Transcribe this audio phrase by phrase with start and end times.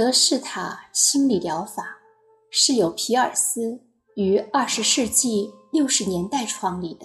[0.00, 1.98] 格式塔心理疗法
[2.50, 3.82] 是由皮尔斯
[4.14, 7.04] 于二十世纪六十年代创立的。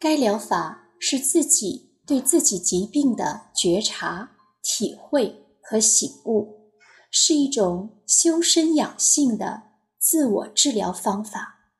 [0.00, 6.72] 该疗法是自己对自己疾病的觉察、体会和醒悟，
[7.12, 9.62] 是一种修身养性的
[10.00, 11.70] 自我治疗方法。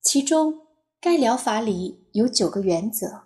[0.00, 0.60] 其中，
[1.00, 3.24] 该疗法里有九个原则，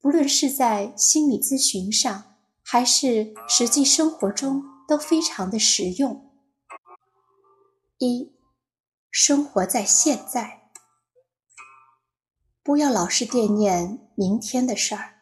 [0.00, 2.34] 不论是在心理咨询上，
[2.64, 4.64] 还是实际生活中。
[4.86, 6.32] 都非常的实用。
[7.98, 8.36] 一，
[9.10, 10.70] 生活在现在，
[12.62, 15.14] 不要老是惦念明天的事儿，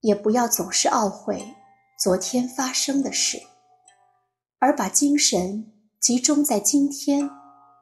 [0.00, 1.54] 也不要总是懊悔
[1.98, 3.40] 昨天发生的事，
[4.58, 7.30] 而把精神集中在今天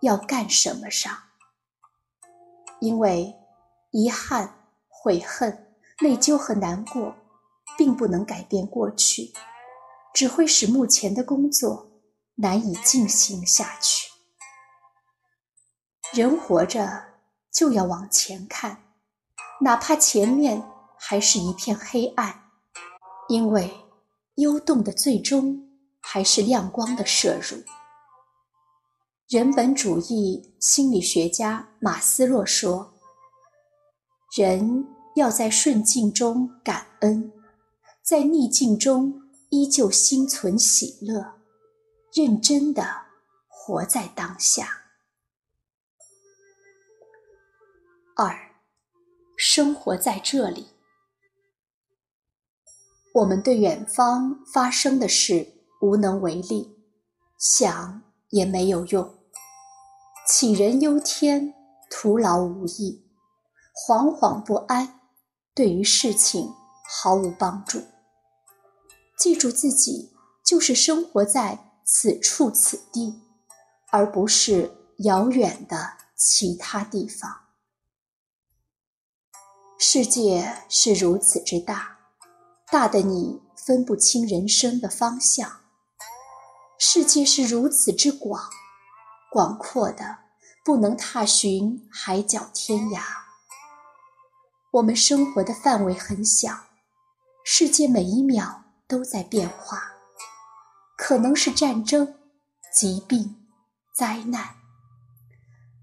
[0.02, 1.16] 要干什么上。
[2.80, 3.34] 因为
[3.92, 7.14] 遗憾、悔恨、内疚和难过，
[7.78, 9.32] 并不能改变过去。
[10.14, 11.90] 只会使目前的工作
[12.36, 14.10] 难以进行下去。
[16.12, 17.16] 人活着
[17.52, 18.84] 就要往前看，
[19.62, 20.62] 哪怕前面
[20.96, 22.44] 还是一片黑暗，
[23.28, 23.74] 因为
[24.36, 25.68] 幽洞的最终
[26.00, 27.58] 还是亮光的射入。
[29.28, 32.94] 人本主义心理学家马斯洛说
[34.36, 37.32] ：“人要在顺境中感恩，
[38.00, 39.20] 在逆境中。”
[39.54, 41.36] 依旧心存喜乐，
[42.12, 43.02] 认真的
[43.46, 44.82] 活在当下。
[48.16, 48.56] 二，
[49.36, 50.70] 生活在这里。
[53.14, 56.76] 我们对远方发生的事无能为力，
[57.38, 59.14] 想也没有用，
[60.28, 61.54] 杞人忧天，
[61.88, 63.08] 徒劳无益，
[63.72, 64.98] 惶惶不安，
[65.54, 66.52] 对于事情
[66.90, 67.93] 毫无帮助。
[69.24, 70.12] 记住自己
[70.44, 73.22] 就是生活在此处此地，
[73.90, 77.46] 而不是遥远的其他地方。
[79.78, 82.00] 世界是如此之大，
[82.70, 85.62] 大的你分不清人生的方向；
[86.78, 88.50] 世界是如此之广，
[89.32, 90.18] 广阔的
[90.62, 93.00] 不能踏寻海角天涯。
[94.72, 96.66] 我们生活的范围很小，
[97.42, 98.63] 世界每一秒。
[98.86, 99.94] 都在变化，
[100.96, 102.18] 可能是战争、
[102.72, 103.48] 疾病、
[103.94, 104.56] 灾难，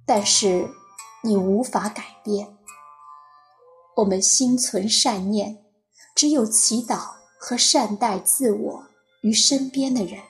[0.05, 0.69] 但是
[1.23, 2.57] 你无法改变。
[3.97, 5.65] 我们心存善念，
[6.15, 8.87] 只有祈祷和善待自我
[9.21, 10.23] 与身边的人，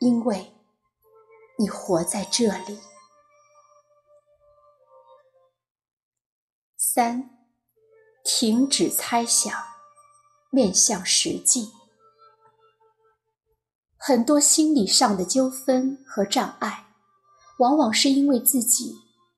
[0.00, 0.52] 因为
[1.58, 2.80] 你活在这里。
[6.76, 7.30] 三，
[8.24, 9.75] 停止猜想。
[10.56, 11.68] 面向实际，
[13.98, 16.86] 很多心理上的纠纷和障碍，
[17.58, 18.94] 往往是因为自己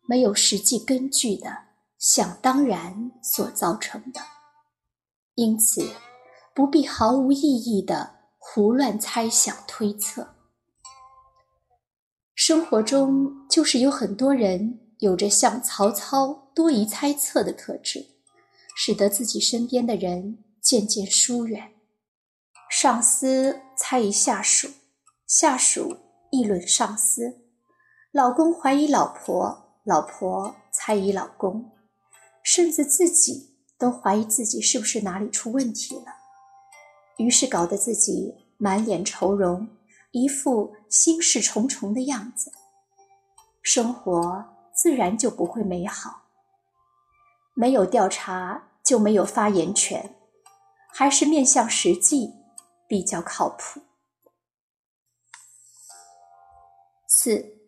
[0.06, 1.64] 没有实际根据的
[1.98, 4.20] 想当然所造成的。
[5.34, 5.90] 因此，
[6.54, 10.36] 不必毫无意义的胡乱猜想推测。
[12.36, 18.06] 生活中就是有很多人有着像曹操多疑猜测的特质，
[18.76, 20.44] 使得自己身边的人。
[20.68, 21.72] 渐渐疏远，
[22.68, 24.68] 上司猜疑下属，
[25.26, 25.96] 下属
[26.30, 27.40] 议论上司，
[28.12, 31.70] 老公怀疑老婆，老婆猜疑老公，
[32.42, 36.16] 甚至自己都怀疑自己是不是哪里出问题了。
[37.16, 39.70] 于是搞得自己满脸愁容，
[40.10, 42.52] 一副心事重重的样子，
[43.62, 46.24] 生活自然就不会美好。
[47.54, 50.16] 没有调查就没有发言权。
[50.88, 52.34] 还是面向实际
[52.88, 53.82] 比较靠谱。
[57.06, 57.58] 四，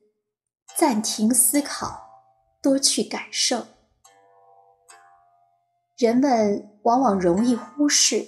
[0.77, 2.33] 暂停思考，
[2.63, 3.67] 多去感受。
[5.97, 8.27] 人们往往容易忽视，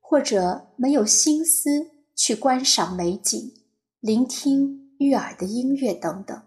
[0.00, 3.54] 或者没有心思去观赏美景、
[4.00, 6.42] 聆听悦耳的音乐等等。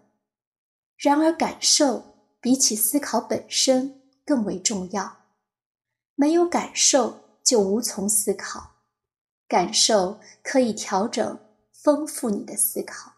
[0.96, 2.02] 然而，感受
[2.40, 5.18] 比起思考本身更为重要。
[6.14, 7.25] 没有感受。
[7.46, 8.72] 就无从思考，
[9.46, 11.38] 感受可以调整、
[11.72, 13.12] 丰富你的思考。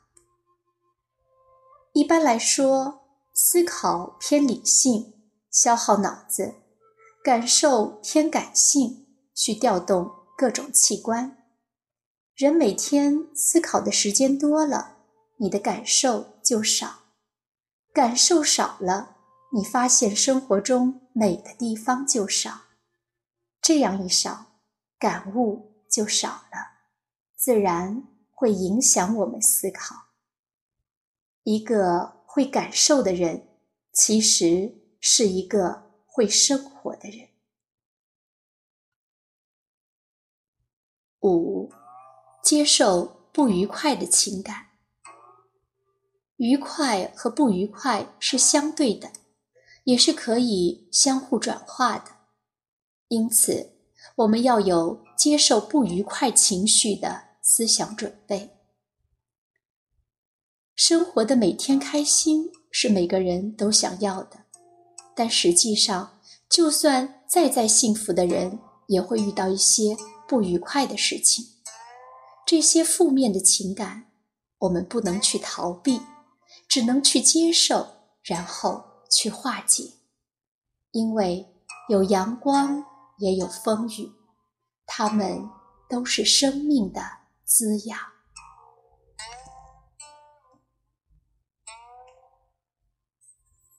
[1.94, 3.00] 一般来说，
[3.34, 5.14] 思考偏理性，
[5.50, 6.56] 消耗脑子；
[7.24, 11.38] 感受偏感性，需调动各种器官。
[12.36, 14.98] 人每天思考的时间多了，
[15.38, 17.04] 你的感受就少；
[17.94, 19.16] 感受少了，
[19.54, 22.67] 你发现生活中美的地方就少。
[23.60, 24.60] 这样一少，
[24.98, 26.88] 感悟就少了，
[27.34, 30.06] 自然会影响我们思考。
[31.42, 33.48] 一个会感受的人，
[33.92, 37.28] 其实是一个会生活的人。
[41.20, 41.72] 五，
[42.42, 44.66] 接受不愉快的情感。
[46.36, 49.10] 愉快和不愉快是相对的，
[49.84, 52.17] 也是可以相互转化的。
[53.08, 53.72] 因此，
[54.16, 58.50] 我们要有接受不愉快情绪的思想准备。
[60.74, 64.44] 生活的每天开心是每个人都想要的，
[65.14, 69.96] 但实际上，就算再再幸福的人，也会遇到一些
[70.28, 71.44] 不愉快的事情。
[72.46, 74.10] 这些负面的情感，
[74.58, 76.00] 我们不能去逃避。
[76.68, 77.86] 只能去接受，
[78.22, 79.94] 然后去化解，
[80.90, 81.46] 因为
[81.88, 82.84] 有阳光，
[83.18, 84.12] 也有风雨，
[84.86, 85.48] 它们
[85.88, 87.02] 都是生命的
[87.44, 87.98] 滋养。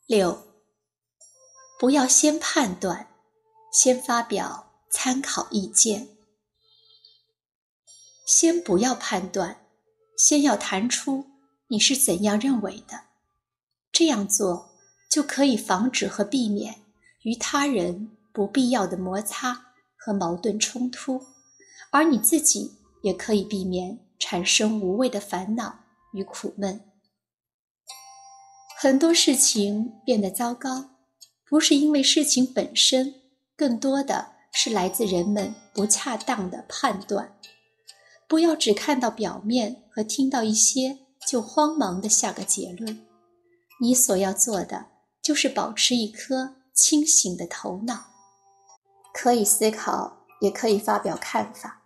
[0.05, 0.47] 六，
[1.79, 3.07] 不要先判断，
[3.71, 6.17] 先发表参考意见，
[8.25, 9.67] 先不要判断，
[10.17, 11.27] 先要谈出。
[11.67, 13.05] 你是怎样认为的？
[13.91, 14.71] 这样做
[15.09, 16.83] 就可以防止和避免
[17.21, 21.21] 与他人不必要的摩擦和矛盾冲突，
[21.91, 25.79] 而你自己也可以避免产生无谓的烦恼
[26.13, 26.81] 与苦闷。
[28.79, 30.91] 很多事情变得糟糕，
[31.47, 33.15] 不是因为事情本身，
[33.55, 37.35] 更多的是来自人们不恰当的判断。
[38.27, 40.99] 不要只看到表面和听到一些。
[41.27, 43.05] 就慌忙的下个结论。
[43.81, 44.87] 你所要做的
[45.21, 48.05] 就是保持一颗清醒的头脑，
[49.21, 51.81] 可以思考，也可以发表看法，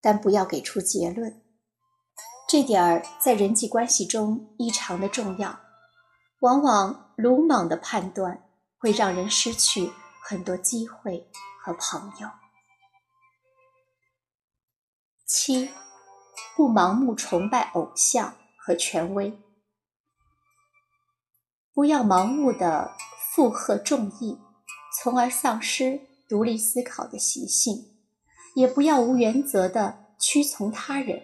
[0.00, 1.42] 但不要给出结论。
[2.48, 5.60] 这点儿在人际关系中异常的重要。
[6.40, 8.42] 往往鲁莽的判断
[8.78, 9.92] 会让人失去
[10.22, 11.30] 很多机会
[11.62, 12.30] 和朋友。
[15.26, 15.70] 七，
[16.56, 18.34] 不盲目崇拜偶像。
[18.60, 19.40] 和权威，
[21.72, 22.94] 不要盲目的
[23.32, 24.38] 附和众议，
[24.94, 27.84] 从而丧失独立思考的习性；
[28.54, 31.22] 也不要无原则的屈从他人，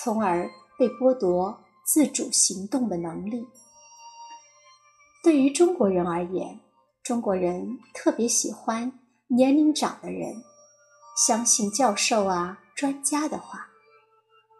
[0.00, 3.46] 从而被剥夺自主行动的能力。
[5.22, 6.60] 对于中国人而言，
[7.02, 8.98] 中国人特别喜欢
[9.28, 10.42] 年龄长的人，
[11.26, 13.68] 相信教授啊、专家的话。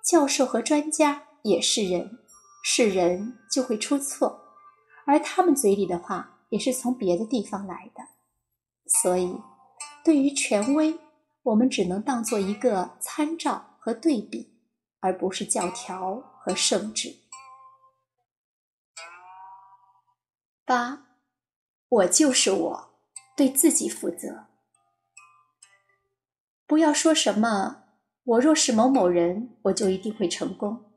[0.05, 1.25] 教授和专家。
[1.45, 2.21] 也是人，
[2.63, 4.43] 是人就会出错，
[5.05, 8.05] 而他们嘴里的话也是从别的地方来的，
[8.87, 9.37] 所以
[10.05, 10.99] 对于权威，
[11.43, 14.59] 我们只能当做一个参照和对比，
[15.01, 17.17] 而不是教条和圣旨。
[20.65, 21.07] 八，
[21.89, 22.91] 我就是我，
[23.37, 24.47] 对自己负责，
[26.67, 27.85] 不要说什么
[28.25, 30.93] 我若是某某人，我就一定会成功。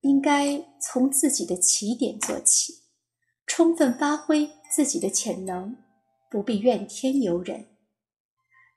[0.00, 2.84] 应该从自己的起点做起，
[3.46, 5.76] 充分发挥自己的潜能，
[6.30, 7.69] 不必怨天尤人。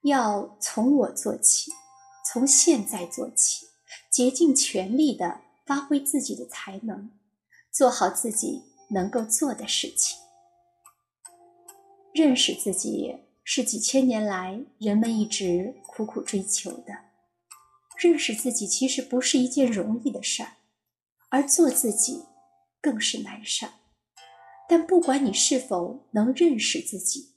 [0.03, 1.72] 要从我做起，
[2.31, 3.67] 从现在做起，
[4.12, 7.12] 竭尽全力的发挥自己的才能，
[7.72, 10.17] 做好自己能够做的事情。
[12.13, 16.93] 认识自己是几千年来人们一直苦苦追求的。
[17.98, 20.53] 认识自己其实不是一件容易的事儿。
[21.29, 22.25] 而做自己
[22.79, 23.74] 更是难事儿，
[24.69, 27.31] 但不管你是否能认识自己，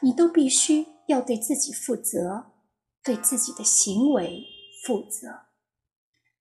[0.00, 2.52] 你都必须要对自己负责，
[3.02, 4.46] 对自己的行为
[4.82, 5.46] 负责，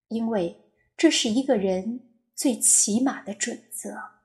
[0.07, 4.21] 因为这是一个人最起码的准则。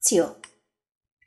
[0.00, 0.40] 九，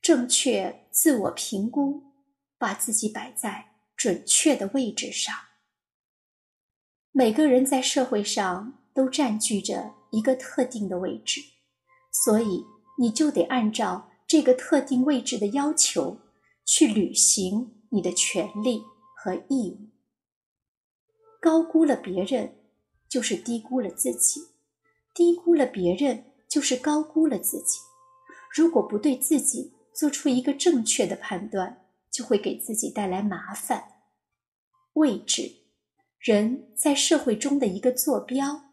[0.02, 2.12] 正确自我评估，
[2.58, 5.34] 把自己摆在准确的位置上。
[7.12, 11.40] 每个人在社会上都占据着一个特定的位置，
[12.12, 12.66] 所以
[13.00, 16.18] 你就得按照这个特定位置的要求
[16.66, 18.82] 去履行你的权利
[19.16, 19.90] 和义务。
[21.40, 22.56] 高估了别人，
[23.08, 24.42] 就是低估了自己；
[25.14, 27.78] 低估了别人，就是高估了自己。
[28.52, 33.84] 如果不对自己做出一个正确的判断，就会给自己带来麻烦。
[34.94, 35.58] 位置。
[36.18, 38.64] 人在社会中的一个坐标，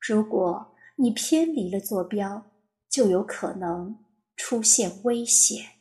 [0.00, 2.50] 如果你偏离了坐标，
[2.90, 3.96] 就有可能
[4.42, 5.79] 出现危险。